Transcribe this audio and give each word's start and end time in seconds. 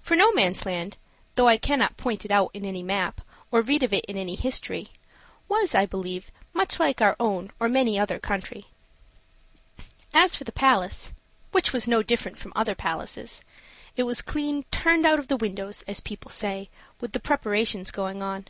For 0.00 0.14
Nomansland, 0.14 0.96
though 1.34 1.48
I 1.48 1.56
cannot 1.56 1.96
point 1.96 2.24
it 2.24 2.30
out 2.30 2.52
in 2.54 2.64
any 2.64 2.80
map, 2.80 3.20
or 3.50 3.60
read 3.60 3.82
of 3.82 3.92
it 3.92 4.04
in 4.04 4.16
any 4.16 4.36
history, 4.36 4.92
was, 5.48 5.74
I 5.74 5.84
believe, 5.84 6.30
much 6.52 6.78
like 6.78 7.00
our 7.00 7.16
own 7.18 7.50
or 7.58 7.68
many 7.68 7.96
another 7.96 8.20
country. 8.20 8.66
As 10.12 10.36
for 10.36 10.44
the 10.44 10.52
palace 10.52 11.12
which 11.50 11.72
was 11.72 11.88
no 11.88 12.04
different 12.04 12.38
from 12.38 12.52
other 12.54 12.76
palaces 12.76 13.42
it 13.96 14.04
was 14.04 14.22
clean 14.22 14.62
"turned 14.70 15.04
out 15.06 15.18
of 15.18 15.26
the 15.26 15.36
windows," 15.36 15.82
as 15.88 15.98
people 15.98 16.30
say, 16.30 16.70
with 17.00 17.10
the 17.10 17.18
preparations 17.18 17.90
going 17.90 18.22
on. 18.22 18.46